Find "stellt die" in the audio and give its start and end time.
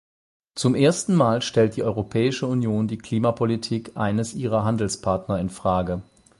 1.43-1.83